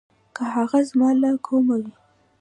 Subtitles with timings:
[0.35, 1.93] که هغه زما له قومه وي.